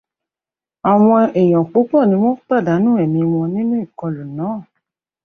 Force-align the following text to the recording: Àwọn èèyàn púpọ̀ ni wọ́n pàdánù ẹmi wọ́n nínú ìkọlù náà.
Àwọn 0.91 1.21
èèyàn 1.39 1.65
púpọ̀ 1.71 2.01
ni 2.09 2.15
wọ́n 2.23 2.39
pàdánù 2.47 2.89
ẹmi 3.03 3.21
wọ́n 3.33 3.51
nínú 3.55 3.75
ìkọlù 3.85 4.21
náà. 4.37 4.55